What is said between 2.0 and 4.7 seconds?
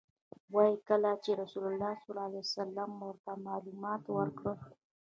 الله علیه وسلم ورته معلومات ورکړل.